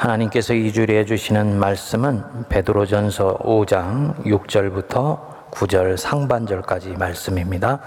[0.00, 7.80] 하나님께서 이 주일에 해주시는 말씀은 베드로전서 5장 6절부터 9절 상반절까지 말씀입니다.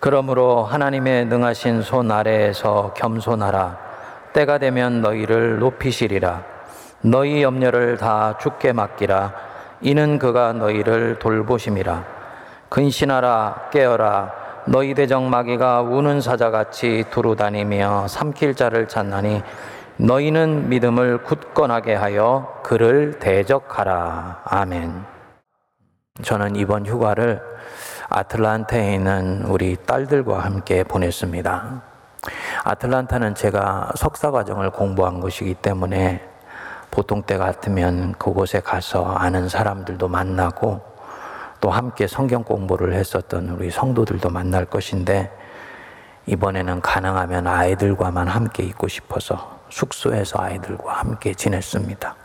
[0.00, 3.78] 그러므로 하나님의 능하신 손 아래에서 겸손하라.
[4.32, 6.42] 때가 되면 너희를 높이시리라.
[7.02, 9.32] 너희 염려를 다 죽게 맡기라.
[9.82, 12.04] 이는 그가 너희를 돌보심이라.
[12.68, 14.32] 근신하라 깨어라.
[14.64, 19.44] 너희 대적 마귀가 우는 사자같이 두루 다니며 삼킬 자를 찾나니
[19.98, 24.42] 너희는 믿음을 굳건하게 하여 그를 대적하라.
[24.44, 24.92] 아멘.
[26.22, 27.40] 저는 이번 휴가를
[28.10, 31.82] 아틀란타에 있는 우리 딸들과 함께 보냈습니다.
[32.64, 36.28] 아틀란타는 제가 석사 과정을 공부한 곳이기 때문에
[36.90, 40.82] 보통 때 같으면 그곳에 가서 아는 사람들도 만나고
[41.62, 45.30] 또 함께 성경 공부를 했었던 우리 성도들도 만날 것인데
[46.26, 52.16] 이번에는 가능하면 아이들과만 함께 있고 싶어서 숙소에서 아이들과 함께 지냈습니다.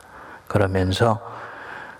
[0.47, 1.19] 그러면서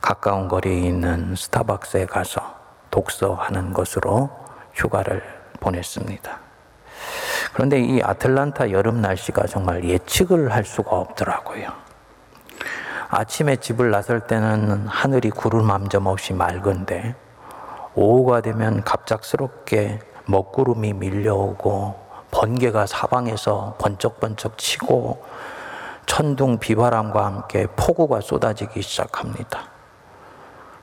[0.02, 2.56] 가까운 거리에 있는 스타벅스에 가서
[2.90, 4.30] 독서하는 것으로
[4.74, 5.22] 휴가를
[5.60, 6.40] 보냈습니다.
[7.54, 11.68] 그런데 이 아틀란타 여름 날씨가 정말 예측을 할 수가 없더라고요.
[13.10, 17.14] 아침에 집을 나설 때는 하늘이 구름 한 점 없이 맑은데
[17.96, 22.01] 오후가 되면 갑작스럽게 먹구름이 밀려오고
[22.42, 25.24] 번개가 사방에서 번쩍번쩍 치고
[26.08, 29.70] 천둥 비바람과 함께 폭우가 쏟아지기 시작합니다.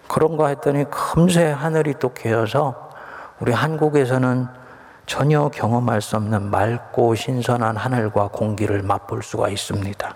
[0.06, 2.90] 그런가 했더니 금세 하늘이 또 개어서
[3.40, 4.46] 우리 한국에서는
[5.06, 10.14] 전혀 경험할 수 없는 맑고 신선한 하늘과 공기를 맛볼 수가 있습니다.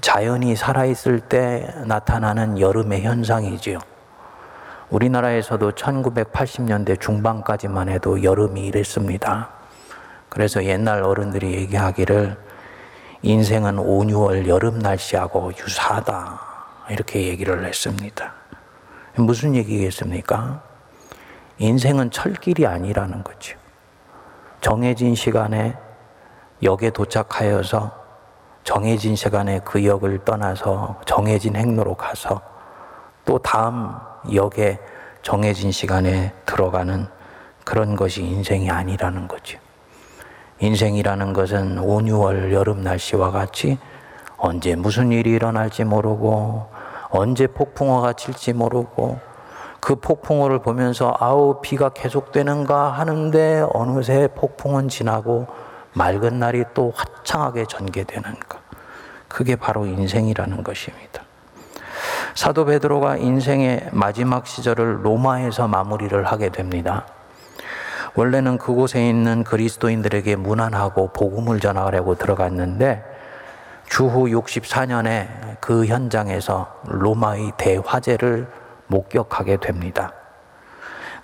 [0.00, 3.78] 자연이 살아있을 때 나타나는 여름의 현상이지요.
[4.88, 9.59] 우리나라에서도 1980년대 중반까지만 해도 여름이 이랬습니다.
[10.30, 12.36] 그래서 옛날 어른들이 얘기하기를
[13.22, 16.40] 인생은 5, 6월 여름 날씨하고 유사하다.
[16.88, 18.32] 이렇게 얘기를 했습니다.
[19.16, 20.62] 무슨 얘기겠습니까?
[21.58, 23.58] 인생은 철길이 아니라는 거죠.
[24.60, 25.76] 정해진 시간에
[26.62, 28.00] 역에 도착하여서
[28.64, 32.40] 정해진 시간에 그 역을 떠나서 정해진 행로로 가서
[33.24, 33.94] 또 다음
[34.32, 34.78] 역에
[35.22, 37.06] 정해진 시간에 들어가는
[37.64, 39.58] 그런 것이 인생이 아니라는 거죠.
[40.60, 43.78] 인생이라는 것은 5, 6월 여름 날씨와 같이
[44.36, 46.66] 언제 무슨 일이 일어날지 모르고
[47.08, 49.18] 언제 폭풍우가 칠지 모르고
[49.80, 55.46] 그 폭풍우를 보면서 아우 비가 계속되는가 하는데 어느새 폭풍은 지나고
[55.94, 58.60] 맑은 날이 또 화창하게 전개되는 것.
[59.28, 61.22] 그게 바로 인생이라는 것입니다.
[62.34, 67.06] 사도 베드로가 인생의 마지막 시절을 로마에서 마무리를 하게 됩니다.
[68.14, 73.04] 원래는 그곳에 있는 그리스도인들에게 무난하고 복음을 전하려고 들어갔는데
[73.88, 78.48] 주후 64년에 그 현장에서 로마의 대화재를
[78.86, 80.12] 목격하게 됩니다.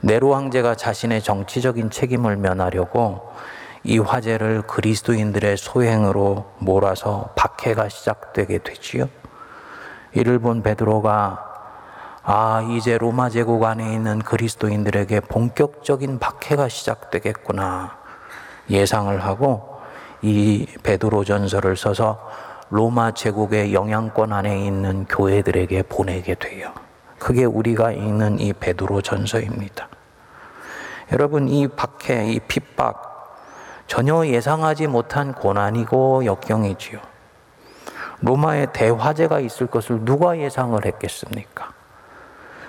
[0.00, 3.32] 네로 황제가 자신의 정치적인 책임을 면하려고
[3.82, 9.08] 이 화재를 그리스도인들의 소행으로 몰아서 박해가 시작되게 되지요.
[10.12, 11.55] 이를 본 베드로가
[12.28, 17.96] 아, 이제 로마 제국 안에 있는 그리스도인들에게 본격적인 박해가 시작되겠구나
[18.68, 19.80] 예상을 하고
[20.22, 22.18] 이 베드로 전서를 써서
[22.68, 26.72] 로마 제국의 영향권 안에 있는 교회들에게 보내게 돼요.
[27.20, 29.88] 그게 우리가 읽는 이 베드로 전서입니다.
[31.12, 33.36] 여러분, 이 박해, 이 핍박,
[33.86, 36.98] 전혀 예상하지 못한 고난이고 역경이지요.
[38.22, 41.75] 로마에 대화재가 있을 것을 누가 예상을 했겠습니까?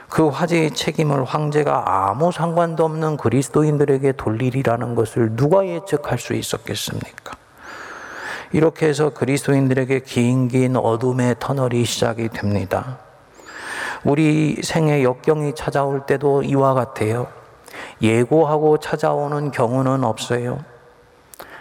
[0.09, 7.35] 그 화재의 책임을 황제가 아무 상관도 없는 그리스도인들에게 돌리리라는 것을 누가 예측할 수 있었겠습니까?
[8.53, 12.99] 이렇게 해서 그리스도인들에게 긴긴 어둠의 터널이 시작이 됩니다.
[14.05, 17.27] 우리 생의 역경이 찾아올 때도 이와 같아요.
[18.01, 20.63] 예고하고 찾아오는 경우는 없어요.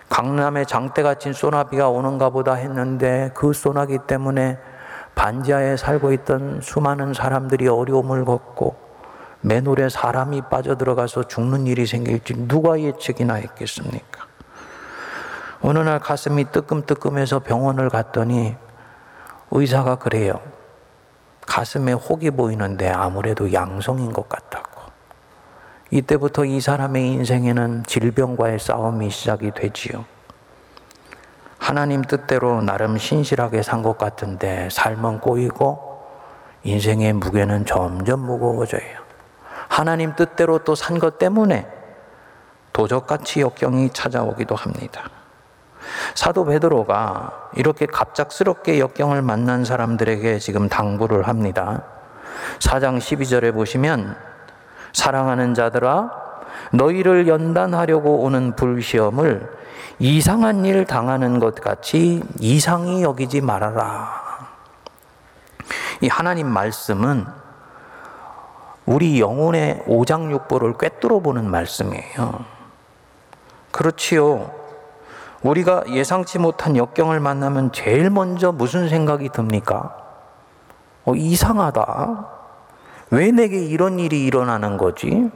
[0.09, 4.59] 강남에 장대가 친 소나비가 오는가 보다 했는데 그 소나기 때문에
[5.17, 8.77] 반지하에 살고 있던 수많은 사람들이 어려움을 겪고
[9.41, 14.27] 맨홀에 사람이 빠져들어가서 죽는 일이 생길지 누가 예측이나 했겠습니까?
[15.63, 18.55] 어느 날 가슴이 뜨끔뜨끔해서 병원을 갔더니
[19.51, 20.41] 의사가 그래요.
[21.47, 24.83] 가슴에 혹이 보이는데 아무래도 양성인 것 같다고.
[25.91, 30.05] 이때부터 이 사람의 인생에는 질병과의 싸움이 시작이 되지요.
[31.59, 35.97] 하나님 뜻대로 나름 신실하게 산 것 같은데 삶은 꼬이고
[36.65, 39.07] 인생의 무게는 점점 무거워져요.
[39.69, 41.67] 하나님 뜻대로 또 산 것 때문에
[42.73, 45.03] 도적같이 역경이 찾아오기도 합니다.
[46.15, 51.85] 사도 베드로가 이렇게 갑작스럽게 역경을 만난 사람들에게 지금 당부를 합니다.
[52.59, 54.17] 4장 12절에 보시면
[54.93, 56.11] 사랑하는 자들아
[56.73, 59.49] 너희를 연단하려고 오는 불시험을
[59.99, 64.27] 이상한 일 당하는 것 같이 이상히 여기지 말아라.
[66.03, 67.27] 이 하나님 말씀은
[68.85, 72.45] 우리 영혼의 오장육부를 꿰뚫어 보는 말씀이에요.
[73.71, 74.51] 그렇지요.
[75.43, 79.97] 우리가 예상치 못한 역경을 만나면 제일 먼저 무슨 생각이 듭니까?
[81.05, 82.27] 어, 이상하다.
[83.11, 85.31] 왜 내게 이런 일이 일어나는 거지?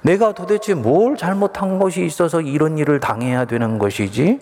[0.00, 4.40] 내가 도대체 뭘 잘못한 것이 있어서 이런 일을 당해야 되는 것이지?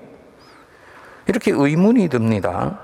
[1.26, 2.78] 이렇게 의문이 듭니다.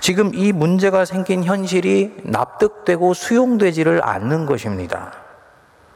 [0.00, 5.12] 지금 이 문제가 생긴 현실이 납득되고 수용되지를 않는 것입니다.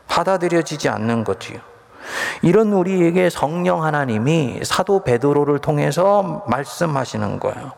[0.07, 1.59] 받아들여지지 않는 거지요.
[2.43, 7.73] 이런 우리에게 성령 하나님이 사도 베드로를 통해서 말씀하시는 거예요.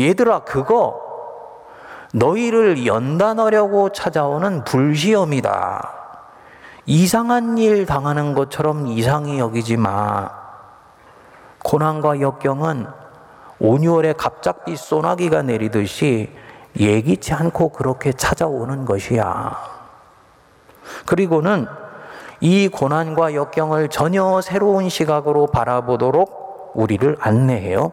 [0.00, 1.00] 얘들아, 그거
[2.14, 6.01] 너희를 연단하려고 찾아오는 불시험이다.
[6.86, 10.30] 이상한 일 당하는 것처럼 이상히 여기지 마.
[11.62, 12.86] 고난과 역경은
[13.60, 16.32] 온유월에 갑작비 소나기가 내리듯이
[16.76, 19.56] 예기치 않고 그렇게 찾아오는 것이야.
[21.06, 21.66] 그리고는
[22.40, 27.92] 이 고난과 역경을 전혀 새로운 시각으로 바라보도록 우리를 안내해요.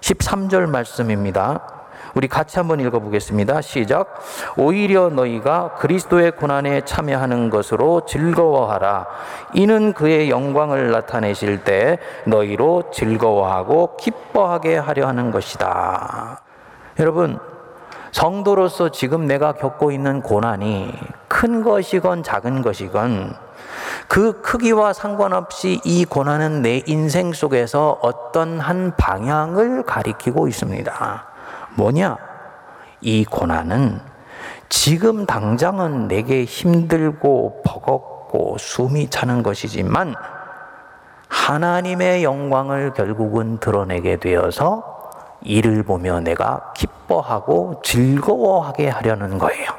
[0.00, 1.77] 13절 말씀입니다.
[2.18, 3.60] 우리 같이 한번 읽어보겠습니다.
[3.60, 4.20] 시작.
[4.56, 9.06] 오히려 너희가 그리스도의 고난에 참여하는 것으로 즐거워하라.
[9.54, 16.40] 이는 그의 영광을 나타내실 때 너희로 즐거워하고 기뻐하게 하려 하는 것이다.
[16.98, 17.38] 여러분,
[18.10, 20.92] 성도로서 지금 내가 겪고 있는 고난이
[21.28, 23.36] 큰 것이건 작은 것이건
[24.08, 31.27] 그 크기와 상관없이 이 고난은 내 인생 속에서 어떤 한 방향을 가리키고 있습니다.
[31.78, 32.18] 뭐냐?
[33.00, 34.00] 이 고난은
[34.68, 40.14] 지금 당장은 내게 힘들고 버겁고 숨이 차는 것이지만
[41.28, 44.96] 하나님의 영광을 결국은 드러내게 되어서
[45.42, 49.70] 이를 보며 내가 기뻐하고 즐거워하게 하려는 거예요.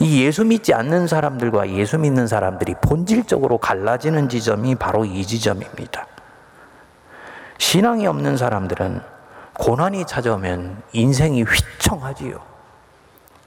[0.00, 6.06] 이 예수 믿지 않는 사람들과 예수 믿는 사람들이 본질적으로 갈라지는 지점이 바로 이 지점입니다.
[7.56, 9.13] 신앙이 없는 사람들은
[9.58, 12.38] 고난이 찾아오면 인생이 휘청하지요.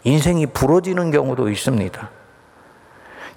[0.03, 2.09] 인생이 부러지는 경우도 있습니다.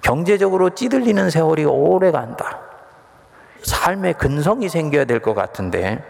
[0.01, 2.59] 경제적으로 찌들리는 세월이 오래 간다.
[3.63, 6.03] 삶에 근성이 생겨야 될 것 같은데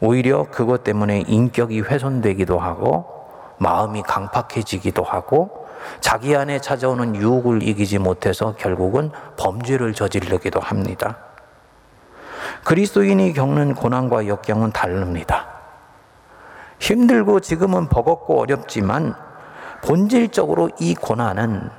[0.00, 3.06] 오히려 그것 때문에 인격이 훼손되기도 하고
[3.58, 5.66] 마음이 강팍해지기도 하고
[6.00, 11.16] 자기 안에 찾아오는 유혹을 이기지 못해서 결국은 범죄를 저지르기도 합니다.
[12.64, 15.45] 그리스도인이 겪는 고난과 역경은 다릅니다.
[16.78, 19.14] 힘들고 지금은 버겁고 어렵지만
[19.82, 21.70] 본질적으로 이 고난은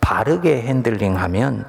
[0.00, 1.66] 바르게 핸들링하면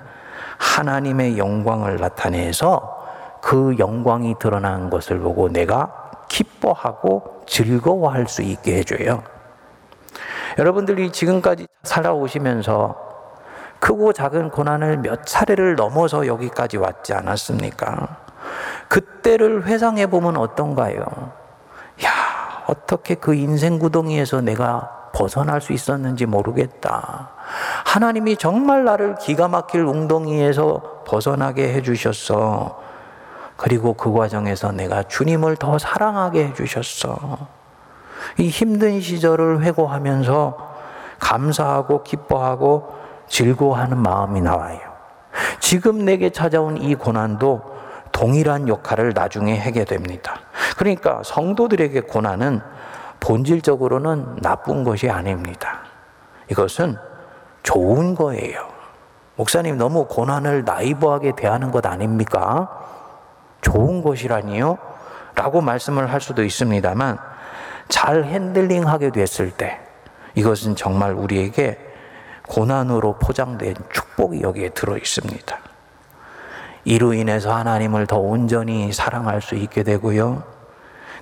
[0.57, 2.97] 하나님의 영광을 나타내서
[3.41, 9.23] 그 영광이 드러난 것을 보고 내가 기뻐하고 즐거워할 수 있게 해줘요.
[10.57, 13.09] 여러분들이 지금까지 살아오시면서
[13.79, 18.17] 크고 작은 고난을 몇 차례를 넘어서 여기까지 왔지 않았습니까?
[18.89, 20.99] 그때를 회상해 보면 어떤가요?
[22.03, 22.09] 야,
[22.69, 27.31] 어떻게 그 인생 구덩이에서 내가 벗어날 수 있었는지 모르겠다.
[27.85, 32.79] 하나님이 정말 나를 기가 막힐 웅덩이에서 벗어나게 해주셨어.
[33.57, 37.37] 그리고 그 과정에서 내가 주님을 더 사랑하게 해주셨어.
[38.37, 40.69] 이 힘든 시절을 회고하면서
[41.19, 42.95] 감사하고 기뻐하고
[43.27, 44.79] 즐거워하는 마음이 나와요.
[45.59, 47.78] 지금 내게 찾아온 이 고난도
[48.19, 50.41] 동일한 역할을 나중에 하게 됩니다.
[50.75, 52.59] 그러니까 성도들에게 고난은
[53.21, 55.83] 본질적으로는 나쁜 것이 아닙니다.
[56.51, 56.97] 이것은
[57.63, 58.67] 좋은 거예요.
[59.37, 62.69] 목사님 너무 고난을 나이브하게 대하는 것 아닙니까?
[63.61, 64.77] 좋은 것이라니요?
[65.35, 67.17] 라고 말씀을 할 수도 있습니다만
[67.87, 69.79] 잘 핸들링 하게 됐을 때
[70.35, 71.79] 이것은 정말 우리에게
[72.49, 75.68] 고난으로 포장된 축복이 여기에 들어 있습니다.
[76.89, 80.41] 이로 인해서 하나님을 더 온전히 사랑할 수 있게 되고요.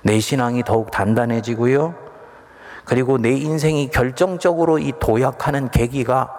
[0.02, 1.94] 내 신앙이 더욱 단단해지고요.
[2.86, 6.32] 그리고 내 인생이 결정적으로 이 도약하는 계기가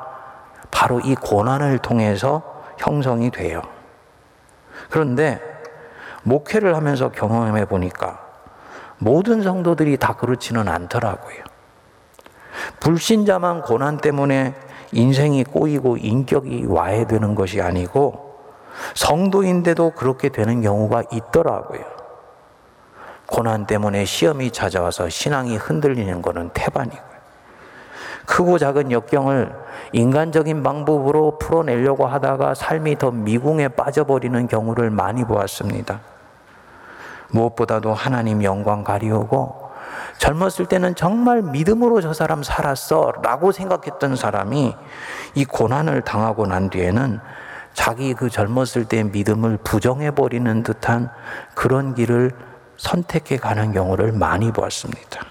[0.71, 2.41] 바로 이 고난을 통해서
[2.79, 3.61] 형성이 돼요.
[4.89, 5.39] 그런데
[6.23, 8.19] 목회를 하면서 경험해 보니까
[8.97, 11.43] 모든 성도들이 다 그렇지는 않더라고요.
[12.79, 14.55] 불신자만 고난 때문에
[14.91, 18.28] 인생이 꼬이고 인격이 와해되는 것이 아니고
[18.95, 21.81] 성도인데도 그렇게 되는 경우가 있더라고요.
[23.25, 27.09] 고난 때문에 시험이 찾아와서 신앙이 흔들리는 것은 태반이고요.
[28.25, 29.55] 크고 작은 역경을
[29.91, 35.99] 인간적인 방법으로 풀어내려고 하다가 삶이 더 미궁에 빠져버리는 경우를 많이 보았습니다.
[37.31, 39.69] 무엇보다도 하나님 영광 가리우고
[40.17, 44.75] 젊었을 때는 정말 믿음으로 저 사람 살았어 라고 생각했던 사람이
[45.35, 47.19] 이 고난을 당하고 난 뒤에는
[47.79, 51.09] 자기 그 젊었을 때 믿음을 부정해버리는 듯한
[51.55, 52.33] 그런 길을
[52.75, 55.25] 선택해 가는 경우를 많이 보았습니다.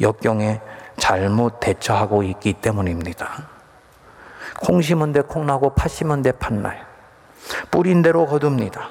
[0.00, 0.60] 역경에
[0.96, 3.44] 잘못 대처하고 있기 때문입니다.
[4.62, 6.82] 콩 심은 데 콩나고 팥 심은 데 팥나요.
[7.70, 8.88] 뿌린 대로 거둡니다.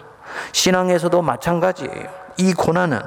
[0.54, 2.21] 신앙에서도 마찬가지예요.
[2.38, 3.00] 이 고난은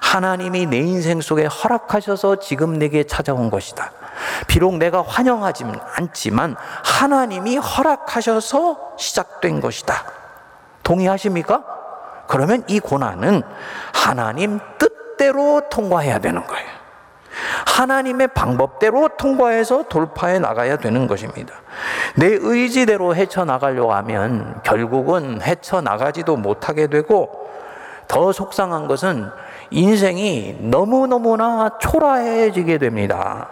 [0.00, 3.92] 하나님이 내 인생 속에 허락하셔서 지금 내게 찾아온 것이다.
[4.46, 5.64] 비록 내가 환영하지
[5.96, 10.04] 않지만 하나님이 허락하셔서 시작된 것이다.
[10.82, 11.64] 동의하십니까?
[12.28, 13.42] 그러면 이 고난은
[13.92, 16.76] 하나님 뜻대로 통과해야 되는 거예요.
[17.66, 21.54] 하나님의 방법대로 통과해서 돌파해 나가야 되는 것입니다.
[22.14, 27.46] 내 의지대로 헤쳐나가려고 하면 결국은 헤쳐나가지도 못하게 되고
[28.08, 29.30] 더 속상한 것은
[29.70, 33.48] 인생이 너무너무나 초라해지게 됩니다.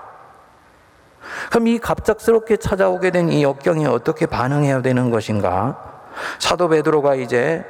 [1.51, 5.79] 그럼 이 갑작스럽게 찾아오게 된 이 역경에 어떻게 반응해야 되는 것인가?
[6.39, 7.65] 사도 베드로가 이제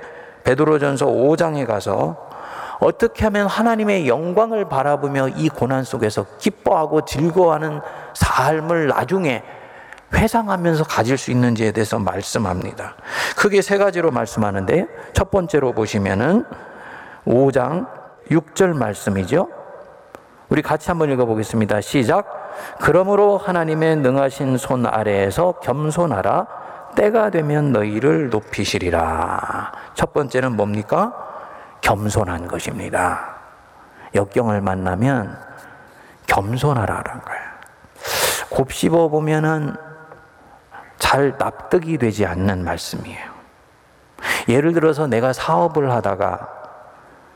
[0.45, 2.17] 베드로전서 5장에 가서
[2.81, 7.81] 어떻게 하면 하나님의 영광을 바라보며 이 고난 속에서 기뻐하고 즐거워하는
[8.15, 9.43] 삶을 나중에
[10.13, 12.97] 회상하면서 가질 수 있는지에 대해서 말씀합니다.
[13.37, 16.45] 크게 세 가지로 말씀하는데 첫 번째로 보시면은
[17.27, 17.89] 5장
[18.31, 19.49] 6절 말씀이죠.
[20.49, 21.81] 우리 같이 한번 읽어보겠습니다.
[21.81, 22.27] 시작.
[22.81, 26.47] 그러므로 하나님의 능하신 손 아래에서 겸손하라.
[26.95, 29.73] 때가 되면 너희를 높이시리라.
[29.95, 31.13] 첫 번째는 뭡니까?
[31.81, 33.35] 겸손한 것입니다.
[34.15, 35.37] 역경을 만나면
[36.27, 37.45] 겸손하라는 거예요.
[38.51, 39.75] 곱씹어 보면은
[40.99, 43.35] 잘 납득이 되지 않는 말씀이에요.
[44.49, 46.64] 예를 들어서 내가 사업을 하다가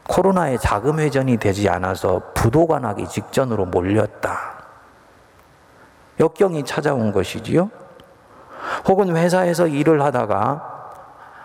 [0.09, 4.59] 코로나에 자금 회전이 되지 않아서 부도가 나기 직전으로 몰렸다.
[6.19, 7.71] 역경이 찾아온 것이지요.
[8.89, 10.79] 혹은 회사에서 일을 하다가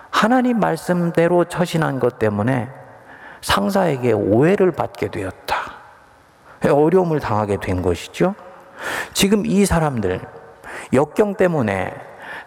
[0.10, 2.70] 하나님 말씀대로 처신한 것 때문에
[3.42, 5.56] 상사에게 오해를 받게 되었다.
[6.64, 8.34] 어려움을 당하게 된 것이죠.
[9.14, 10.22] 지금 이 사람들,
[10.94, 11.94] 역경 때문에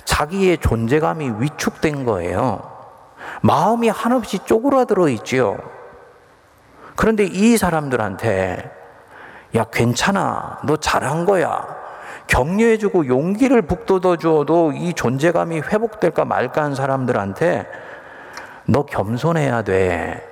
[0.04, 2.62] 자기의 존재감이 위축된 거예요.
[3.42, 5.58] 마음이 한없이 쪼그라들어 있지요.
[6.96, 8.70] 그런데 이 사람들한테,
[9.54, 10.58] 야, 괜찮아.
[10.64, 11.76] 너 잘한 거야.
[12.26, 17.66] 격려해주고 용기를 북돋워 주어도 이 존재감이 회복될까 말까 한 사람들한테
[18.66, 20.26] 너 겸손해야 돼.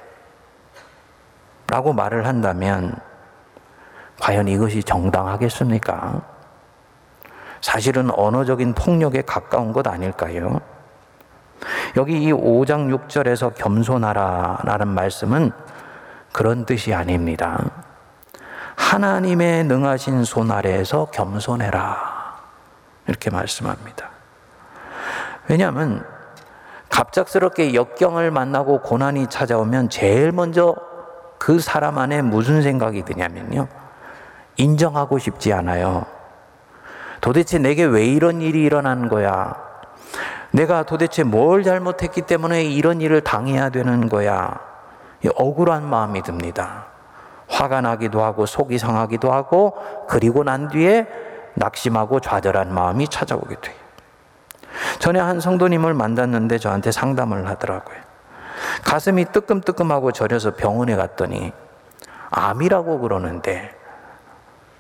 [1.68, 2.96] 라고 말을 한다면
[4.20, 6.22] 과연 이것이 정당하겠습니까?
[7.60, 10.60] 사실은 언어적인 폭력에 가까운 것 아닐까요?
[11.96, 15.52] 여기 이 5장 6절에서 겸손하라 라는 말씀은
[16.34, 17.70] 그런 뜻이 아닙니다.
[18.74, 22.34] 하나님의 능하신 손 아래에서 겸손해라.
[23.06, 24.10] 이렇게 말씀합니다.
[25.46, 26.04] 왜냐하면
[26.88, 30.74] 갑작스럽게 역경을 만나고 고난이 찾아오면 제일 먼저
[31.38, 33.68] 그 사람 안에 무슨 생각이 드냐면요.
[34.56, 36.04] 인정하고 싶지 않아요.
[37.20, 39.54] 도대체 내게 왜 이런 일이 일어난 거야?
[40.50, 44.73] 내가 도대체 뭘 잘못했기 때문에 이런 일을 당해야 되는 거야?
[45.34, 46.86] 억울한 마음이 듭니다.
[47.48, 49.76] 화가 나기도 하고 속이 상하기도 하고
[50.08, 51.06] 그리고 난 뒤에
[51.54, 53.76] 낙심하고 좌절한 마음이 찾아오게 돼요.
[54.98, 57.96] 전에 한 성도님을 만났는데 저한테 상담을 하더라고요.
[58.84, 61.52] 가슴이 뜨끔뜨끔하고 저려서 병원에 갔더니
[62.30, 63.74] 암이라고 그러는데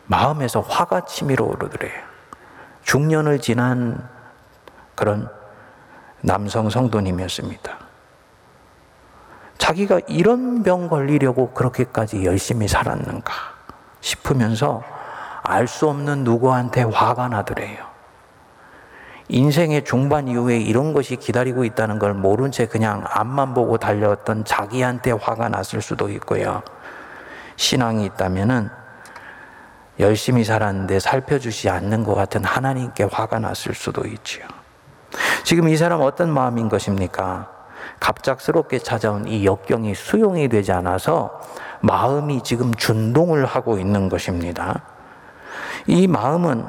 [0.06, 1.92] 마음에서 화가 치밀어 오르더래요.
[2.82, 4.08] 중년을 지난
[4.94, 5.28] 그런
[6.20, 7.83] 남성 성도님이었습니다.
[9.58, 13.32] 자기가 이런 병 걸리려고 그렇게까지 열심히 살았는가
[14.00, 14.82] 싶으면서
[15.42, 17.84] 알 수 없는 누구한테 화가 나더래요.
[19.28, 25.12] 인생의 중반 이후에 이런 것이 기다리고 있다는 걸 모른 채 그냥 앞만 보고 달려왔던 자기한테
[25.12, 26.62] 화가 났을 수도 있고요.
[27.56, 28.70] 신앙이 있다면은
[30.00, 34.46] 열심히 살았는데 살펴주지 않는 것 같은 하나님께 화가 났을 수도 있지요.
[35.44, 37.53] 지금 이 사람 어떤 마음인 것입니까?
[38.00, 41.40] 갑작스럽게 찾아온 이 역경이 수용이 되지 않아서
[41.80, 44.82] 마음이 지금 준동을 하고 있는 것입니다.
[45.86, 46.64] 이 마음은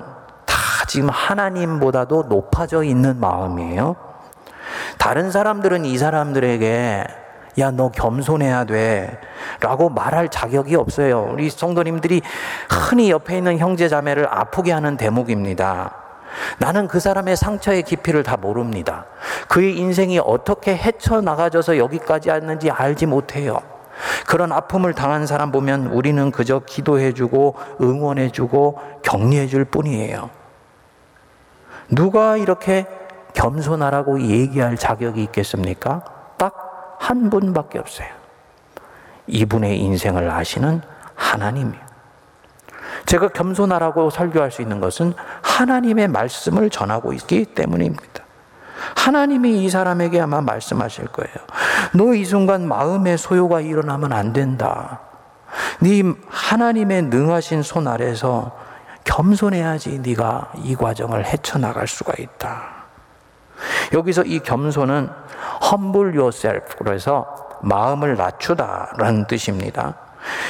[0.46, 0.56] 다
[0.88, 3.96] 지금 하나님보다도 높아져 있는 마음이에요.
[4.98, 7.06] 다른 사람들은 이 사람들에게
[7.58, 9.18] 야, 너 겸손해야 돼.
[9.62, 11.30] 라고 말할 자격이 없어요.
[11.32, 12.22] 우리 성도님들이
[12.70, 16.05] 흔히 옆에 있는 형제 자매를 아프게 하는 대목입니다.
[16.60, 19.06] 나는 그 사람의 상처의 깊이를 다 모릅니다.
[19.48, 23.60] 그의 인생이 어떻게 헤쳐나가져서 여기까지 왔는지 알지 못해요.
[24.28, 30.30] 그런 아픔을 당한 사람 보면 우리는 그저 기도해주고 응원해주고 격려해줄 뿐이에요.
[31.90, 32.86] 누가 이렇게
[33.34, 36.04] 겸손하라고 얘기할 자격이 있겠습니까?
[36.38, 36.66] 딱
[37.06, 38.08] 한 분밖에 없어요.
[39.28, 40.82] 이분의 인생을 아시는
[41.16, 41.85] 하나님이에요.
[43.06, 48.24] 제가 겸손하라고 설교할 수 있는 것은 하나님의 말씀을 전하고 있기 때문입니다.
[48.96, 51.36] 하나님이 이 사람에게 아마 말씀하실 거예요.
[51.94, 55.00] 너 이 순간 마음의 소요가 일어나면 안 된다.
[55.80, 58.58] 네 하나님의 능하신 손 아래서
[59.06, 62.64] 겸손해야지 네가 이 과정을 헤쳐나갈 수가 있다.
[63.94, 65.10] 여기서 이 겸손은
[65.64, 67.26] humble yourself 그래서
[67.62, 69.96] 마음을 낮추다라는 뜻입니다.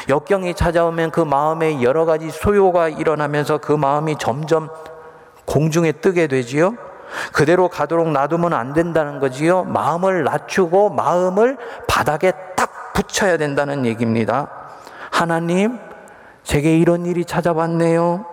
[0.09, 4.69] 역경이 찾아오면 그 마음에 여러 가지 소요가 일어나면서 그 마음이 점점
[5.45, 6.75] 공중에 뜨게 되지요.
[7.31, 9.63] 그대로 가도록 놔두면 안 된다는 거지요.
[9.63, 14.49] 마음을 낮추고 마음을 바닥에 딱 붙여야 된다는 얘기입니다.
[15.11, 15.79] 하나님,
[16.43, 18.25] 제게 이런 일이 찾아왔네요.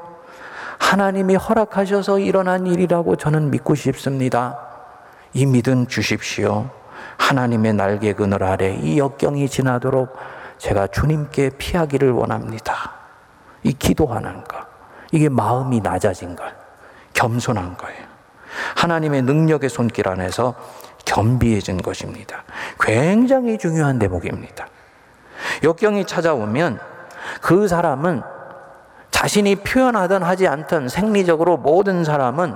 [0.78, 4.58] 하나님이 허락하셔서 일어난 일이라고 저는 믿고 싶습니다.
[5.32, 6.68] 이 믿음 주십시오.
[7.16, 10.14] 하나님의 날개 그늘 아래 이 역경이 지나도록
[10.62, 12.92] 제가 주님께 피하기를 원합니다.
[13.64, 14.64] 이 기도하는 것.
[15.10, 16.44] 이게 마음이 낮아진 것.
[17.14, 18.06] 겸손한 거예요.
[18.76, 20.54] 하나님의 능력의 손길 안에서
[21.04, 22.44] 겸비해진 것입니다.
[22.78, 24.68] 굉장히 중요한 대목입니다.
[25.64, 26.78] 역경이 찾아오면
[27.40, 28.22] 그 사람은
[29.10, 32.54] 자신이 표현하든 하지 않든 생리적으로 모든 사람은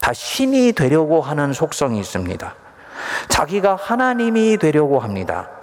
[0.00, 2.54] 다 신이 되려고 하는 속성이 있습니다.
[3.28, 5.59] 자기가 하나님이 되려고 합니다.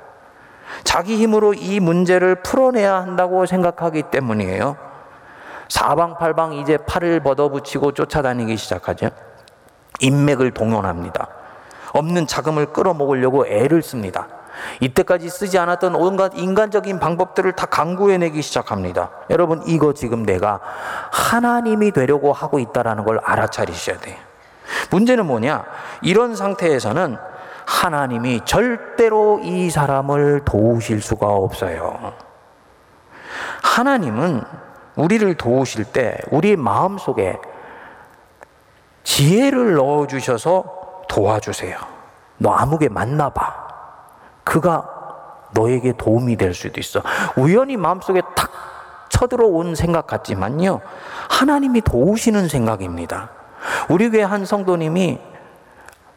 [0.83, 4.77] 자기 힘으로 이 문제를 풀어내야 한다고 생각하기 때문이에요.
[5.69, 9.09] 사방팔방 이제 팔을 걷어붙이고 쫓아다니기 시작하죠.
[9.99, 11.27] 인맥을 동원합니다.
[11.93, 14.27] 없는 자금을 끌어모으려고 애를 씁니다.
[14.79, 19.11] 이때까지 쓰지 않았던 온갖 인간적인 방법들을 다 강구해내기 시작합니다.
[19.29, 20.59] 여러분, 이거 지금 내가
[21.11, 24.17] 하나님이 되려고 하고 있다는 걸 알아차리셔야 돼요.
[24.89, 25.65] 문제는 뭐냐?
[26.01, 27.17] 이런 상태에서는
[27.67, 32.13] 하나님이 절대로 이 사람을 도우실 수가 없어요.
[33.61, 34.41] 하나님은
[34.95, 37.37] 우리를 도우실 때 우리 마음 속에
[39.03, 40.63] 지혜를 넣어 주셔서
[41.09, 41.77] 도와주세요.
[42.37, 43.67] 너 아무개 만나 봐.
[44.45, 44.89] 그가
[45.53, 47.01] 너에게 도움이 될 수도 있어.
[47.35, 48.49] 우연히 마음속에 탁
[49.09, 50.79] 쳐들어온 생각 같지만요.
[51.29, 53.29] 하나님이 도우시는 생각입니다.
[53.89, 55.19] 우리 교회 한 성도님이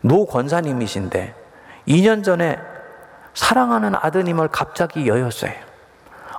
[0.02, 1.39] 노 권사님이신데
[1.87, 2.59] 2년 전에
[3.35, 5.53] 사랑하는 아드님을 갑자기 여였어요.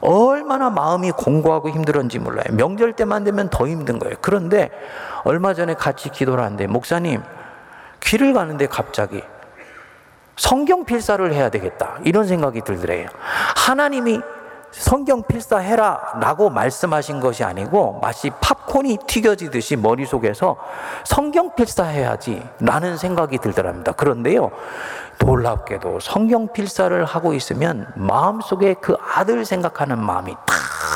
[0.01, 2.45] 얼마나 마음이 공고하고 힘들었는지 몰라요.
[2.51, 4.15] 명절 때만 되면 더 힘든 거예요.
[4.21, 4.69] 그런데
[5.23, 7.21] 얼마 전에 같이 기도를 하는데 목사님
[7.99, 9.21] 길을 가는데 갑자기
[10.35, 13.09] 성경 필사를 해야 되겠다 이런 생각이 들더래요.
[13.55, 14.21] 하나님이
[14.71, 20.55] 성경 필사해라 라고 말씀하신 것이 아니고 마치 팝콘이 튀겨지듯이 머릿속에서
[21.03, 23.91] 성경 필사해야지 라는 생각이 들더랍니다.
[23.91, 24.49] 그런데요,
[25.25, 30.55] 놀랍게도 성경 필사를 하고 있으면 마음속에 그 아들 생각하는 마음이 다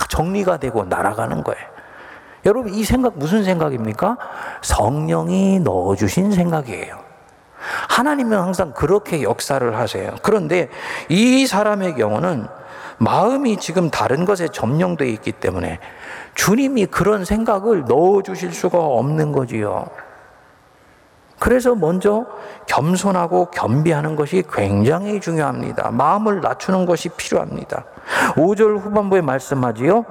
[0.09, 1.65] 정리가 되고 날아가는 거예요.
[2.45, 4.17] 여러분, 이 생각 무슨 생각입니까?
[4.61, 6.99] 성령이 넣어주신 생각이에요.
[7.89, 10.13] 하나님은 항상 그렇게 역사를 하세요.
[10.21, 10.69] 그런데
[11.09, 12.47] 이 사람의 경우는
[12.97, 15.79] 마음이 지금 다른 것에 점령되어 있기 때문에
[16.35, 19.87] 주님이 그런 생각을 넣어주실 수가 없는 거지요.
[21.39, 22.25] 그래서 먼저
[22.67, 25.91] 겸손하고 겸비하는 것이 굉장히 중요합니다.
[25.91, 27.85] 마음을 낮추는 것이 필요합니다.
[28.35, 30.05] 5절 후반부에 말씀하지요.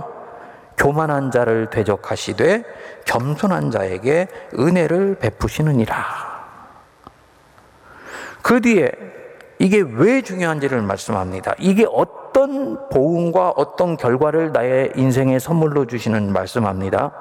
[0.76, 2.64] 교만한 자를 대적하시되
[3.04, 6.34] 겸손한 자에게 은혜를 베푸시느니라.
[8.42, 8.90] 그 뒤에
[9.58, 11.54] 이게 왜 중요한지를 말씀합니다.
[11.58, 17.12] 이게 어떤 보응과 어떤 결과를 나의 인생에 선물로 주시는 말씀합니다.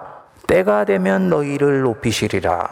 [0.47, 2.67] 때가 되면 너희를 높이시리라.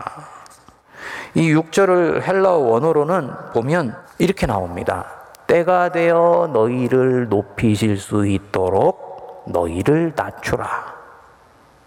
[1.34, 5.06] 이 6절을 헬라어 원어로는 보면 이렇게 나옵니다.
[5.48, 10.68] 때가 되어 너희를 높이실 수 있도록 너희를 낮추라.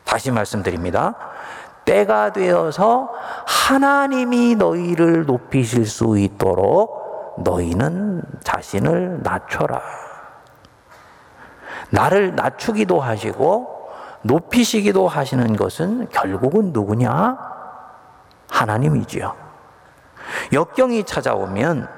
[0.05, 1.15] 다시 말씀드립니다.
[1.85, 3.11] 때가 되어서
[3.47, 9.81] 하나님이 너희를 높이실 수 있도록 너희는 자신을 낮춰라.
[11.91, 13.89] 나를 낮추기도 하시고
[14.23, 17.54] 높이시기도 하시는 것은 결국은 누구냐?
[18.51, 19.35] 하나님이지요.
[20.53, 21.89] 역경이 찾아오면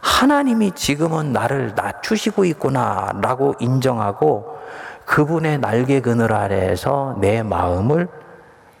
[0.00, 4.58] 하나님이 지금은 나를 낮추시고 있구나라고 인정하고
[5.04, 8.08] 그분의 날개 그늘 아래에서 내 마음을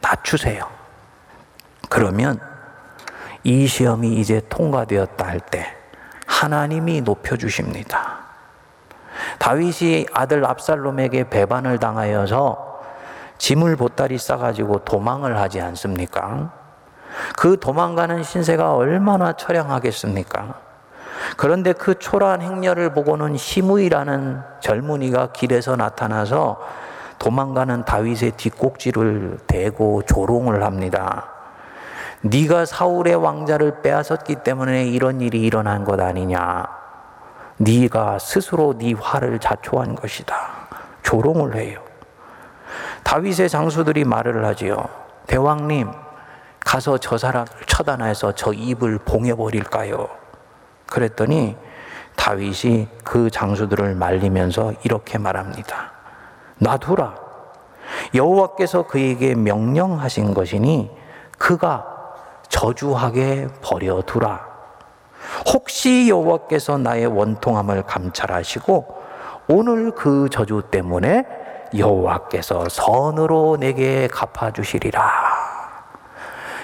[0.00, 0.68] 낮추세요.
[1.88, 2.40] 그러면
[3.44, 5.76] 이 시험이 이제 통과되었다 할 때
[6.26, 8.18] 하나님이 높여주십니다.
[9.38, 12.71] 다윗이 아들 압살롬에게 배반을 당하여서
[13.42, 16.52] 짐을 보따리 싸가지고 도망을 하지 않습니까?
[17.36, 20.54] 그 도망가는 신세가 얼마나 처량하겠습니까?
[21.36, 26.60] 그런데 그 초라한 행렬을 보고는 시무이라는 젊은이가 길에서 나타나서
[27.18, 31.28] 도망가는 다윗의 뒷꼭지를 대고 조롱을 합니다.
[32.20, 36.64] 네가 사울의 왕자를 빼앗았기 때문에 이런 일이 일어난 것 아니냐?
[37.56, 40.36] 네가 스스로 네 화를 자초한 것이다.
[41.02, 41.81] 조롱을 해요.
[43.02, 44.76] 다윗의 장수들이 말을 하지요.
[45.26, 45.90] 대왕님,
[46.60, 50.08] 가서 저 사람 처단해서 저 입을 봉해 버릴까요?
[50.86, 51.56] 그랬더니
[52.16, 55.92] 다윗이 그 장수들을 말리면서 이렇게 말합니다.
[56.58, 57.14] 놔두라.
[58.14, 60.90] 여호와께서 그에게 명령하신 것이니
[61.38, 61.86] 그가
[62.48, 64.52] 저주하게 버려두라.
[65.52, 69.02] 혹시 여호와께서 나의 원통함을 감찰하시고
[69.48, 71.26] 오늘 그 저주 때문에
[71.76, 75.10] 여호와께서 선으로 내게 갚아 주시리라.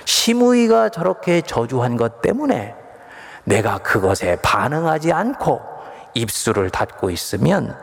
[0.04, 2.74] 시므이가 저렇게 저주한 것 때문에
[3.44, 5.60] 내가 그것에 반응하지 않고
[6.14, 7.76] 입술을 닫고 있으면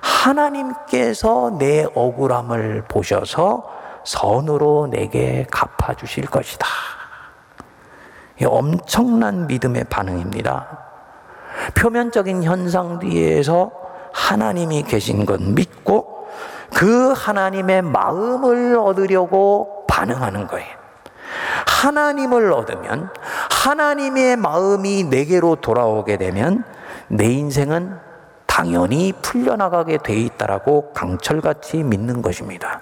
[0.00, 3.64] 하나님께서 내 억울함을 보셔서
[4.04, 6.66] 선으로 내게 갚아 주실 것이다.
[8.44, 10.78] 엄청난 믿음의 반응입니다.
[11.76, 13.70] 표면적인 현상 뒤에서
[14.12, 16.11] 하나님이 계신 것 믿고
[16.74, 20.82] 그 하나님의 마음을 얻으려고 반응하는 거예요.
[21.66, 23.10] 하나님을 얻으면
[23.50, 26.64] 하나님의 마음이 내게로 돌아오게 되면
[27.08, 27.98] 내 인생은
[28.46, 32.80] 당연히 풀려나가게 돼 있다라고 강철같이 믿는 것입니다.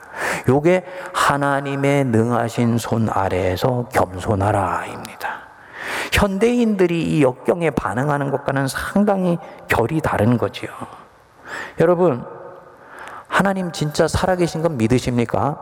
[0.48, 5.40] 요게 하나님의 능하신 손 아래에서 겸손하라입니다.
[6.12, 10.70] 현대인들이 이 역경에 반응하는 것과는 상당히 결이 다른 거지요.
[11.78, 12.24] 여러분,
[13.30, 15.56] 하나님 진짜 살아계신 건 믿으십니까?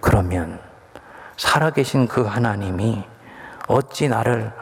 [0.00, 0.60] 그러면
[1.36, 3.02] 살아계신 그 하나님이
[3.66, 4.52] 어찌 나를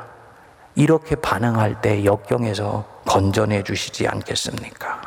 [0.77, 5.03] 이렇게 반응할 때 역경에서 건져내 주시지 않겠습니까?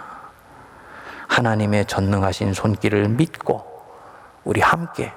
[1.28, 3.66] 하나님의 전능하신 손길을 믿고
[4.44, 5.12] 우리 함께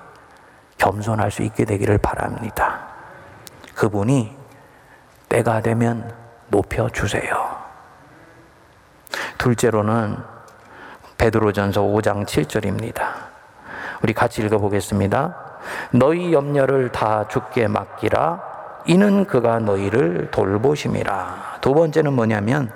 [0.78, 2.86] 겸손할 수 있게 되기를 바랍니다.
[3.74, 4.36] 그분이
[5.28, 6.14] 때가 되면
[6.48, 7.60] 높여주세요.
[9.38, 10.39] 둘째로는
[11.20, 13.02] 베드로전서 5장 7절입니다.
[14.02, 15.36] 우리 같이 읽어 보겠습니다.
[15.92, 18.40] 너희 염려를 다 죽게 맡기라.
[18.86, 21.58] 이는 그가 너희를 돌보심이라.
[21.60, 22.72] 두 번째는 뭐냐면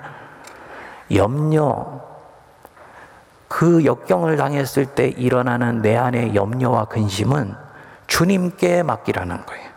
[1.11, 2.01] 염려.
[3.47, 7.55] 그 역경을 당했을 때 일어나는 내 안의 염려와 근심은
[8.05, 9.69] 주님께 맡기라는 거예요.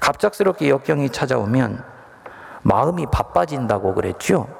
[0.00, 1.82] 갑작스럽게 역경이 찾아오면
[2.60, 4.57] 마음이 바빠진다고 그랬죠.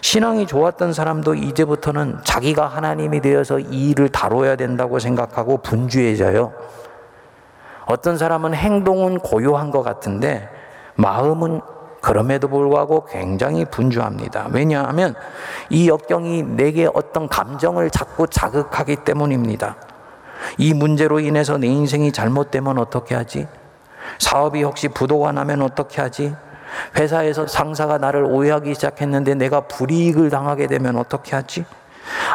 [0.00, 6.52] 신앙이 좋았던 사람도 이제부터는 자기가 하나님이 되어서 이 일을 다뤄야 된다고 생각하고 분주해져요.
[7.86, 10.48] 어떤 사람은 행동은 고요한 것 같은데
[10.96, 11.60] 마음은
[12.00, 14.48] 그럼에도 불구하고 굉장히 분주합니다.
[14.52, 15.14] 왜냐하면
[15.70, 19.76] 이 역경이 내게 어떤 감정을 자꾸 자극하기 때문입니다.
[20.58, 23.48] 이 문제로 인해서 내 인생이 잘못되면 어떻게 하지?
[24.18, 26.34] 사업이 혹시 부도가 나면 어떻게 하지?
[26.96, 31.64] 회사에서 상사가 나를 오해하기 시작했는데 내가 불이익을 당하게 되면 어떻게 하지?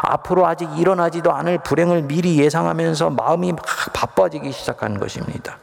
[0.02, 5.58] 앞으로 아직 일어나지도 않을 불행을 미리 예상하면서 마음이 막 바빠지기 시작하는 것입니다.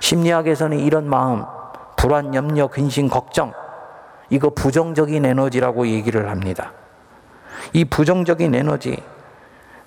[0.00, 1.44] 심리학에서는 이런 마음,
[1.96, 3.52] 불안, 염려, 근심, 걱정,
[4.30, 6.72] 이거 부정적인 에너지라고 얘기를 합니다.
[7.72, 9.02] 이 부정적인 에너지,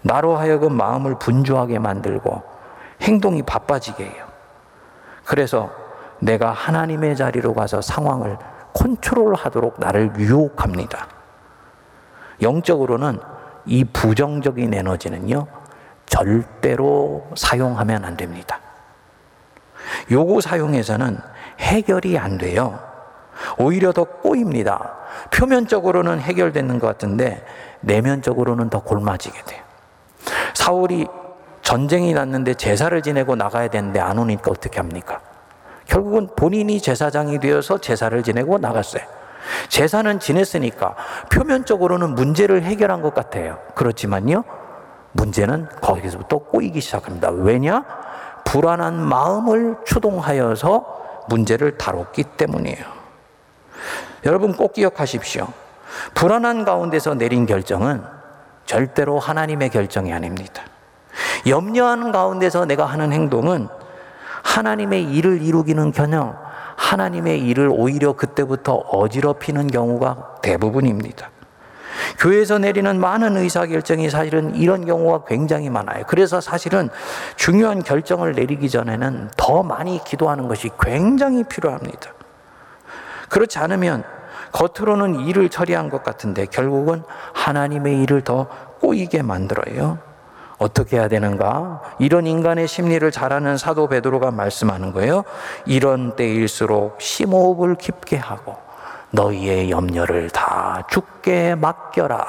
[0.02, 2.44] 나로 하여금 마음을 분주하게 만들고
[3.02, 4.26] 행동이 바빠지게 해요.
[5.26, 5.72] 그래서
[6.25, 8.38] 내가 하나님의 자리로 가서 상황을
[8.73, 11.07] 컨트롤 하도록 나를 유혹합니다.
[12.41, 13.19] 영적으로는
[13.65, 15.47] 이 부정적인 에너지는요,
[16.05, 18.59] 절대로 사용하면 안 됩니다.
[20.11, 21.19] 요거 사용해서는
[21.59, 22.79] 해결이 안 돼요.
[23.57, 24.93] 오히려 더 꼬입니다.
[25.31, 27.45] 표면적으로는 해결되는 것 같은데
[27.81, 29.63] 내면적으로는 더 골마지게 돼요.
[30.53, 31.07] 사울이
[31.61, 35.21] 전쟁이 났는데 제사를 지내고 나가야 되는데 안 오니까 어떻게 합니까?
[35.86, 39.04] 결국은 본인이 제사장이 되어서 제사를 지내고 나갔어요.
[39.69, 40.95] 제사는 지냈으니까
[41.32, 43.60] 표면적으로는 문제를 해결한 것 같아요.
[43.76, 44.43] 그렇지만요,
[45.12, 47.30] 문제는 거기서부터 꼬이기 시작합니다.
[47.30, 47.86] 왜냐?
[48.45, 52.86] 불안한 마음을 추동하여서 문제를 다뤘기 때문이에요.
[54.26, 55.48] 여러분 꼭 기억하십시오.
[56.13, 58.04] 불안한 가운데서 내린 결정은
[58.65, 60.63] 절대로 하나님의 결정이 아닙니다.
[61.48, 63.67] 염려하는 가운데서 내가 하는 행동은
[64.56, 66.38] 하나님의 일을 이루기는 겨냥
[66.78, 71.30] 하나님의 일을 오히려 그때부터 어지럽히는 경우가 대부분입니다.
[72.20, 76.06] 교회에서 내리는 많은 의사결정이 사실은 이런 경우가 굉장히 많아요.
[76.08, 76.89] 그래서 사실은
[77.36, 82.13] 중요한 결정을 내리기 전에는 더 많이 기도하는 것이 굉장히 필요합니다.
[83.28, 84.04] 그렇지 않으면
[84.54, 88.48] 겉으로는 일을 처리한 것 같은데 결국은 하나님의 일을 더
[88.80, 90.14] 꼬이게 만들어요.
[90.58, 91.82] 어떻게 해야 되는가?
[92.00, 95.24] 이런 인간의 심리를 잘 아는 사도 베드로가 말씀하는 거예요.
[95.65, 98.56] 이런 때일수록 심호흡을 깊게 하고
[99.12, 102.26] 너희의 염려를 다 죽게 맡겨라.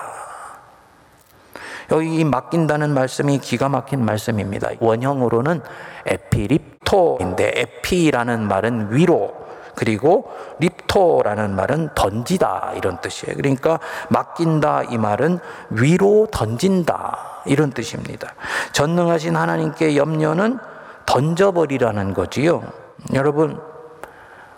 [1.93, 4.71] 여기 맡긴다는 말씀이 기가 막힌 말씀입니다.
[4.81, 5.62] 원형으로는
[6.07, 9.45] 에피립토인데 에피라는 말은 위로
[9.77, 13.37] 그리고 립토라는 말은 던지다 이런 뜻이에요.
[13.37, 15.39] 그러니까 맡긴다 이 말은
[15.71, 18.35] 위로 던진다 이런 뜻입니다.
[18.73, 20.59] 전능하신 하나님께 염려는
[21.05, 22.62] 던져버리라는 거지요.
[23.15, 23.61] 여러분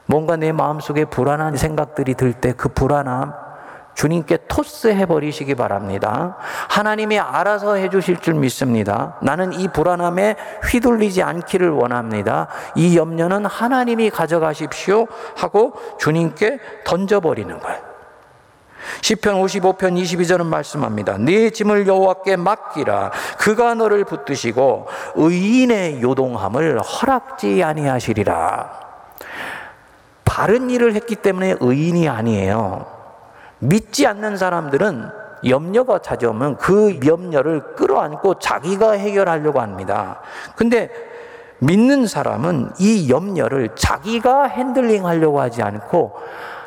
[0.07, 3.48] 뭔가 내 마음속에 불안한 생각들이 들 때 그 불안함
[3.99, 6.37] 주님께 토스해 버리시기 바랍니다.
[6.69, 9.17] 하나님이 알아서 해 주실 줄 믿습니다.
[9.23, 10.37] 나는 이 불안함에
[10.71, 12.47] 휘둘리지 않기를 원합니다.
[12.77, 17.81] 이 염려는 하나님이 가져가십시오 하고 주님께 던져 버리는 거예요.
[19.01, 21.19] 시편 55편 22절은 말씀합니다.
[21.19, 23.11] 네 짐을 여호와께 맡기라.
[23.41, 28.71] 그가 너를 붙드시고 의인의 요동함을 허락지 아니하시리라.
[30.25, 32.98] 바른 일을 했기 때문에 의인이 아니에요.
[33.61, 35.11] 믿지 않는 사람들은
[35.47, 40.21] 염려가 찾아오면 그 염려를 끌어안고 자기가 해결하려고 합니다.
[40.57, 40.91] 근데
[41.61, 46.15] 믿는 사람은 이 염려를 자기가 핸들링 하려고 하지 않고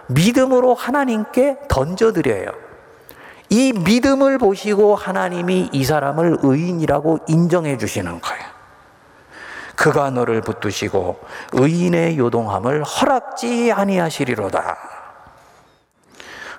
[0.08, 2.52] 믿음으로 하나님께 던져드려요.
[3.50, 8.44] 이 믿음을 보시고 하나님이 이 사람을 의인이라고 인정해 주시는 거예요.
[9.76, 11.20] 그가 너를 붙드시고
[11.54, 15.01] 의인의 요동함을 허락지 아니하시리로다.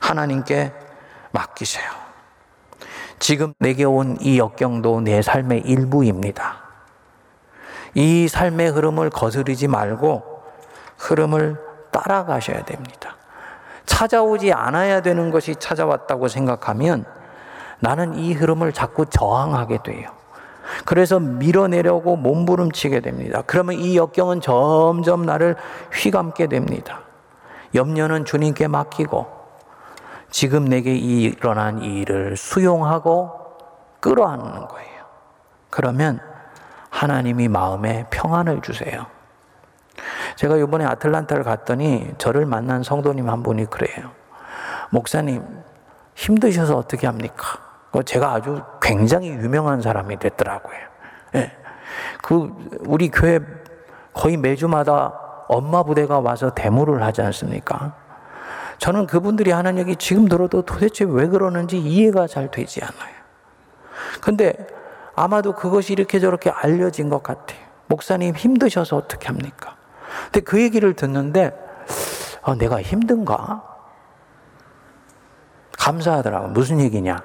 [0.03, 0.73] 하나님께
[1.31, 1.91] 맡기세요.
[3.19, 6.61] 지금 내게 온 이 역경도 내 삶의 일부입니다.
[7.95, 10.23] 이 삶의 흐름을 거스르지 말고
[10.99, 11.57] 흐름을
[11.93, 13.17] 따라가셔야 됩니다.
[13.87, 17.05] 찾아오지 않아야 되는 것이 찾아왔다고 생각하면
[17.81, 20.11] 나는 이 흐름을 자꾸 저항하게 돼요.
[20.85, 23.43] 그래서 밀어내려고 몸부림치게 됩니다.
[23.47, 25.57] 그러면 이 역경은 점점 나를
[25.93, 27.01] 휘감게 됩니다.
[27.75, 29.42] 염려는 주님께 맡기고
[30.33, 33.31] 지금 내게 일어난 이 일을 수용하고
[34.01, 35.05] 끌어안는 거예요.
[35.71, 36.21] 그러면
[36.90, 39.07] 하나님이 마음에 평안을 주세요.
[40.37, 44.11] 제가 이번에 아틀란타를 갔더니 저를 만난 성도님 한 분이 그래요.
[44.90, 45.45] 목사님,
[46.14, 47.59] 힘드셔서 어떻게 합니까?
[48.05, 50.79] 제가 아주 굉장히 유명한 사람이 됐더라고요.
[51.35, 51.53] 예.
[52.23, 52.51] 그,
[52.87, 53.38] 우리 교회
[54.14, 55.12] 거의 매주마다
[55.49, 58.02] 엄마 부대가 와서 데모를 하지 않습니까?
[58.83, 63.14] 저는 그분들이 하는 얘기 지금 들어도 도대체 왜 그러는지 이해가 잘 되지 않아요.
[64.21, 64.57] 근데
[65.14, 67.61] 아마도 그것이 이렇게 저렇게 알려진 것 같아요.
[67.87, 69.77] 목사님 힘드셔서 어떻게 합니까?
[70.25, 71.57] 근데 그 얘기를 듣는데
[72.42, 73.62] 어, 내가 힘든가?
[75.79, 76.49] 감사하더라고.
[76.49, 77.23] 무슨 얘기냐?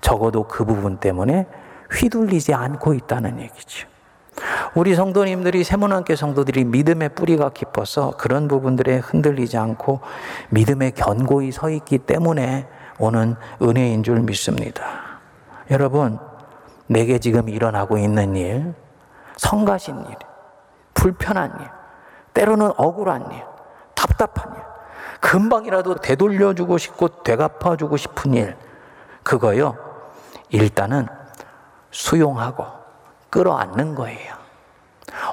[0.00, 1.46] 적어도 그 부분 때문에
[1.92, 3.86] 휘둘리지 않고 있다는 얘기죠.
[4.74, 10.00] 우리 성도님들이 세문안교 성도들이 믿음의 뿌리가 깊어서 그런 부분들에 흔들리지 않고
[10.50, 12.66] 믿음에 견고히 서 있기 때문에
[12.98, 15.20] 오는 은혜인 줄 믿습니다.
[15.70, 16.18] 여러분,
[16.86, 18.74] 내게 지금 일어나고 있는 일,
[19.36, 20.16] 성가신 일,
[20.94, 21.66] 불편한 일,
[22.32, 23.42] 때로는 억울한 일,
[23.94, 24.62] 답답한 일,
[25.20, 28.56] 금방이라도 되돌려주고 싶고 되갚아주고 싶은 일,
[29.22, 29.76] 그거요,
[30.48, 31.06] 일단은
[31.90, 32.81] 수용하고
[33.32, 34.34] 끌어안는 거예요.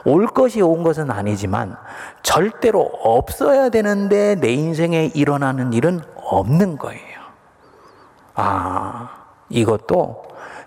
[0.06, 1.76] 올 것이 온 것은 아니지만
[2.24, 7.20] 절대로 없어야 되는데 내 인생에 일어나는 일은 없는 거예요.
[8.36, 9.10] 아,
[9.50, 10.24] 이것도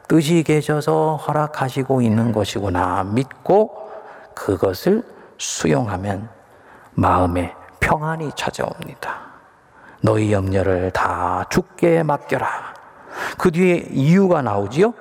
[0.08, 3.90] 뜻이 계셔서 허락하시고 있는 것이구나 믿고
[4.34, 5.02] 그것을
[5.38, 6.28] 수용하면
[6.92, 9.32] 마음에 평안이 찾아옵니다.
[10.02, 12.74] 너희 염려를 다 죽게 맡겨라.
[13.38, 14.92] 그 뒤에 이유가 나오지요.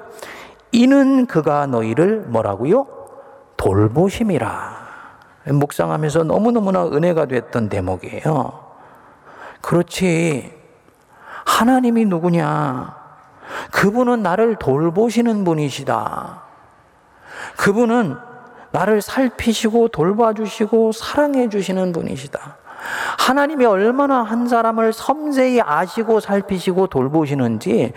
[0.72, 2.88] 이는 그가 너희를 뭐라고요?
[3.58, 4.82] 돌보심이라.
[5.48, 8.72] 묵상하면서 너무너무나 은혜가 됐던 대목이에요.
[9.62, 10.52] 그렇지.
[11.46, 12.96] 하나님이 누구냐?
[13.72, 16.42] 그분은 나를 돌보시는 분이시다.
[17.58, 18.16] 그분은
[18.72, 22.61] 나를 살피시고 돌봐주시고 사랑해 주시는 분이시다.
[23.20, 27.94] 하나님이 얼마나 한 사람을 섬세히 아시고 살피시고 돌보시는지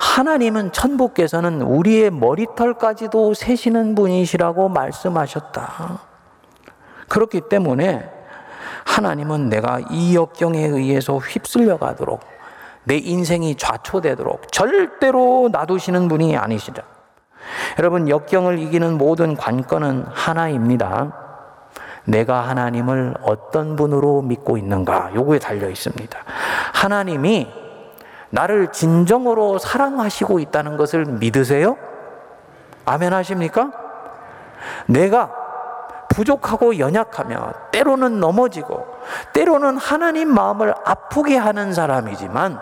[0.00, 6.00] 하나님은 천부께서는 우리의 머리털까지도 세시는 분이시라고 말씀하셨다.
[7.08, 8.08] 그렇기 때문에
[8.84, 12.20] 하나님은 내가 이 역경에 의해서 휩쓸려 가도록
[12.84, 16.82] 내 인생이 좌초되도록 절대로 놔두시는 분이 아니시다.
[17.78, 21.21] 여러분, 역경을 이기는 모든 관건은 하나입니다.
[22.04, 25.14] 내가 하나님을 어떤 분으로 믿고 있는가?
[25.14, 26.18] 요거에 달려 있습니다.
[26.72, 27.48] 하나님이
[28.30, 31.76] 나를 진정으로 사랑하시고 있다는 것을 믿으세요?
[32.84, 33.70] 아멘 하십니까?
[34.86, 35.30] 내가
[36.08, 38.86] 부족하고 연약하며 때로는 넘어지고
[39.32, 42.58] 때로는 하나님 마음을 아프게 하는 사람이지만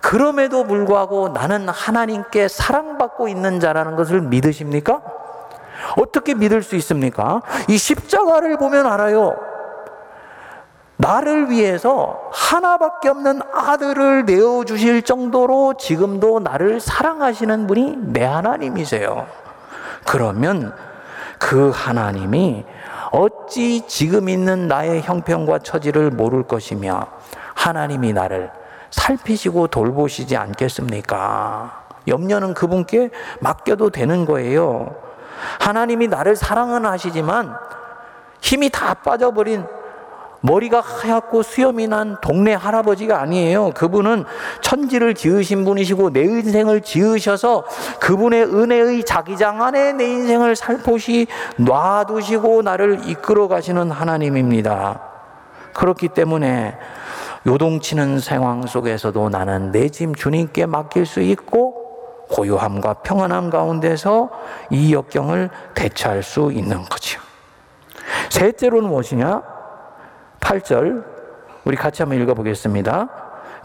[0.00, 5.02] 그럼에도 불구하고 나는 하나님께 사랑받고 있는 자라는 것을 믿으십니까?
[5.96, 7.42] 어떻게 믿을 수 있습니까?
[7.68, 9.36] 이 십자가를 보면 알아요.
[10.96, 19.26] 나를 위해서 하나밖에 없는 아들을 내어주실 정도로 지금도 나를 사랑하시는 분이 내 하나님이세요.
[20.04, 20.74] 그러면
[21.38, 22.64] 그 하나님이
[23.12, 27.06] 어찌 지금 있는 나의 형편과 처지를 모를 것이며
[27.54, 28.50] 하나님이 나를
[28.90, 31.86] 살피시고 돌보시지 않겠습니까?
[32.08, 35.07] 염려는 그분께 맡겨도 되는 거예요.
[35.60, 37.54] 하나님이 나를 사랑은 하시지만
[38.40, 39.64] 힘이 다 빠져버린
[40.40, 43.72] 머리가 하얗고 수염이 난 동네 할아버지가 아니에요.
[43.74, 44.24] 그분은
[44.60, 47.64] 천지를 지으신 분이시고 내 인생을 지으셔서
[48.00, 55.00] 그분의 은혜의 자기장 안에 내 인생을 살포시 놔두시고 나를 이끌어 가시는 하나님입니다.
[55.74, 56.78] 그렇기 때문에
[57.46, 61.87] 요동치는 상황 속에서도 나는 내 짐 주님께 맡길 수 있고
[62.30, 64.30] 고요함과 평안함 가운데서
[64.70, 67.20] 이 역경을 대처할 수 있는 거죠.
[68.30, 69.42] 셋째로는 무엇이냐?
[70.40, 71.04] 8절
[71.64, 73.08] 우리 같이 한번 읽어보겠습니다.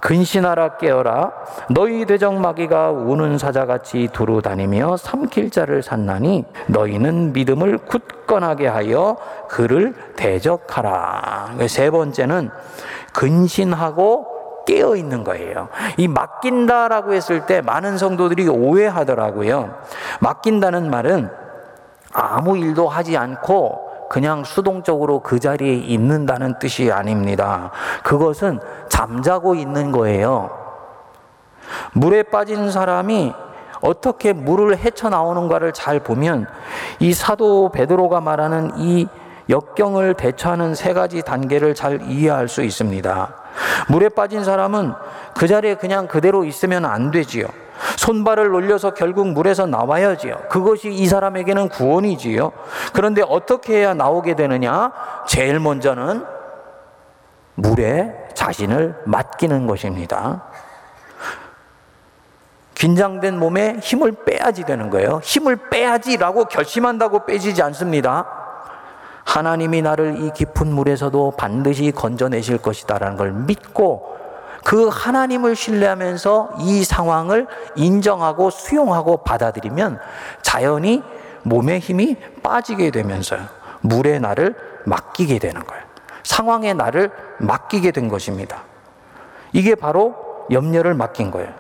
[0.02, 1.32] 근신하라 깨어라
[1.70, 9.16] 너희 대적 마귀가 우는 사자같이 두루 다니며 삼킬 자를 산나니 너희는 믿음을 굳건하게 하여
[9.48, 11.56] 그를 대적하라.
[11.70, 12.50] 세 번째는
[13.14, 14.33] 근신하고
[14.66, 15.70] 깨어 있는 거예요.
[15.98, 19.76] 이 맡긴다라고 했을 때 많은 성도들이 오해하더라고요.
[20.22, 21.30] 맡긴다는 말은
[22.14, 27.72] 아무 일도 하지 않고 그냥 수동적으로 그 자리에 있는다는 뜻이 아닙니다.
[28.04, 30.52] 그것은 잠자고 있는 거예요.
[31.94, 33.34] 물에 빠진 사람이
[33.82, 36.48] 어떻게 물을 헤쳐나오는가를 잘 보면
[37.00, 39.08] 이 사도 베드로가 말하는 이
[39.50, 43.36] 역경을 대처하는 세 가지 단계를 잘 이해할 수 있습니다.
[43.90, 44.94] 물에 빠진 사람은
[45.36, 47.48] 그 자리에 그냥 그대로 있으면 안 되지요.
[47.98, 50.44] 손발을 놀려서 결국 물에서 나와야지요.
[50.50, 52.52] 그것이 이 사람에게는 구원이지요.
[52.94, 54.92] 그런데 어떻게 해야 나오게 되느냐?
[55.28, 56.26] 제일 먼저는
[57.56, 60.44] 물에 자신을 맡기는 것입니다.
[62.76, 65.22] 긴장된 몸에 힘을 빼야지 되는 거예요.
[65.24, 68.43] 힘을 빼야지라고 결심한다고 빼지지 않습니다.
[69.24, 74.14] 하나님이 나를 이 깊은 물에서도 반드시 건져내실 것이다라는 걸 믿고
[74.64, 80.00] 그 하나님을 신뢰하면서 이 상황을 인정하고 수용하고 받아들이면
[80.42, 81.04] 자연히
[81.44, 83.36] 몸의 힘이 빠지게 되면서
[83.82, 84.56] 물에 나를
[84.86, 85.84] 맡기게 되는 거예요.
[86.24, 88.64] 상황에 나를 맡기게 된 것입니다.
[89.52, 90.16] 이게 바로
[90.52, 91.54] 염려를 맡긴 거예요.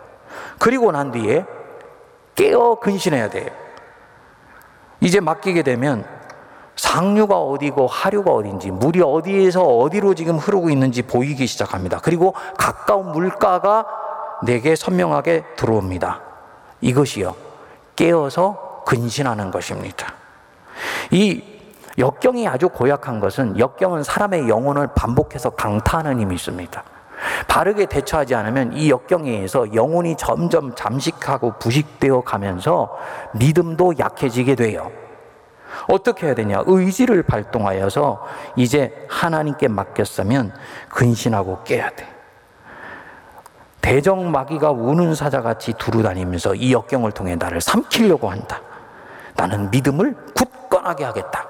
[0.57, 1.45] 그리고 난 뒤에
[2.35, 3.49] 깨어 근신해야 돼요.
[5.01, 6.05] 이제 맡기게 되면
[6.75, 11.99] 상류가 어디고 하류가 어딘지, 물이 어디에서 어디로 지금 흐르고 있는지 보이기 시작합니다.
[12.01, 13.85] 그리고 가까운 물가가
[14.43, 16.21] 내게 선명하게 들어옵니다.
[16.81, 17.35] 이것이요.
[17.95, 20.13] 깨어서 근신하는 것입니다.
[21.11, 21.43] 이
[21.97, 26.83] 역경이 아주 고약한 것은 역경은 사람의 영혼을 반복해서 강타하는 힘이 있습니다.
[27.47, 32.97] 바르게 대처하지 않으면 이 역경에 의해서 영혼이 점점 잠식하고 부식되어 가면서
[33.33, 34.91] 믿음도 약해지게 돼요.
[35.87, 36.63] 어떻게 해야 되냐?
[36.65, 40.53] 의지를 발동하여서 이제 하나님께 맡겼으면
[40.89, 42.07] 근신하고 깨야 돼.
[43.81, 48.61] 대적 마귀가 우는 사자같이 두루다니면서 이 역경을 통해 나를 삼키려고 한다.
[49.35, 51.47] 나는 믿음을 굳건하게 하겠다.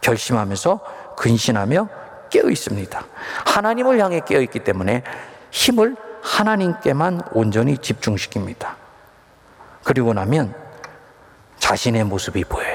[0.00, 0.80] 결심하면서
[1.16, 1.88] 근신하며
[2.30, 3.04] 깨어 있습니다.
[3.46, 5.02] 하나님을 향해 깨어 있기 때문에
[5.50, 8.74] 힘을 하나님께만 온전히 집중시킵니다.
[9.84, 10.54] 그리고 나면
[11.58, 12.71] 자신의 모습이 보여요.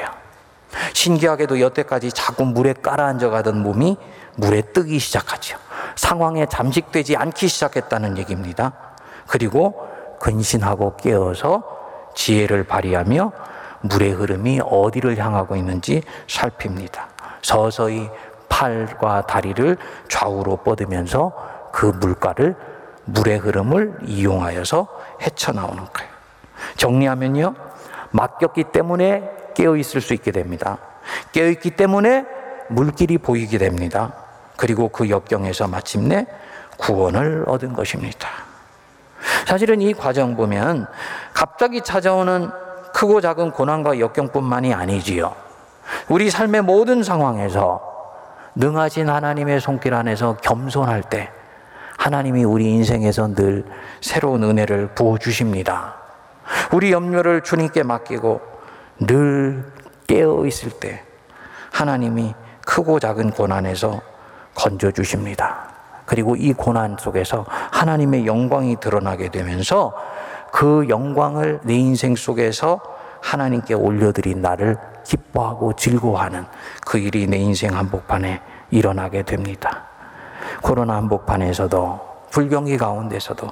[0.93, 3.97] 신기하게도 여태까지 자꾸 물에 깔아앉아 가던 몸이
[4.35, 5.57] 물에 뜨기 시작하죠.
[5.95, 8.73] 상황에 잠식되지 않기 시작했다는 얘기입니다.
[9.27, 9.87] 그리고
[10.19, 11.63] 근신하고 깨어서
[12.15, 13.31] 지혜를 발휘하며
[13.81, 17.09] 물의 흐름이 어디를 향하고 있는지 살핍니다.
[17.41, 18.09] 서서히
[18.49, 19.77] 팔과 다리를
[20.09, 22.55] 좌우로 뻗으면서 그 물가를
[23.05, 24.87] 물의 흐름을 이용하여서
[25.21, 26.11] 헤쳐나오는 거예요.
[26.75, 27.55] 정리하면요.
[28.11, 30.77] 맡겼기 때문에 깨어 있을 수 있게 됩니다.
[31.31, 32.25] 깨어 있기 때문에
[32.69, 34.13] 물길이 보이게 됩니다.
[34.55, 36.25] 그리고 그 역경에서 마침내
[36.77, 38.27] 구원을 얻은 것입니다.
[39.45, 40.87] 사실은 이 과정 보면
[41.33, 42.49] 갑자기 찾아오는
[42.93, 45.35] 크고 작은 고난과 역경뿐만이 아니지요.
[46.09, 47.81] 우리 삶의 모든 상황에서
[48.55, 51.29] 능하신 하나님의 손길 안에서 겸손할 때
[51.97, 53.65] 하나님이 우리 인생에서 늘
[54.01, 55.96] 새로운 은혜를 부어주십니다.
[56.71, 58.41] 우리 염려를 주님께 맡기고
[58.99, 59.65] 늘
[60.07, 61.03] 깨어 있을 때
[61.71, 62.33] 하나님이
[62.65, 64.01] 크고 작은 고난에서
[64.55, 65.69] 건져 주십니다.
[66.05, 69.93] 그리고 이 고난 속에서 하나님의 영광이 드러나게 되면서
[70.51, 72.81] 그 영광을 내 인생 속에서
[73.21, 76.45] 하나님께 올려드린 나를 기뻐하고 즐거워하는
[76.85, 78.41] 그 일이 내 인생 한복판에
[78.71, 79.83] 일어나게 됩니다.
[80.61, 81.99] 코로나 한복판에서도
[82.31, 83.47] 불경기 가운데서도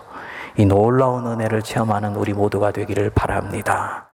[0.57, 4.03] 이 놀라운 은혜를 체험하는 우리 모두가 되기를 바랍니다.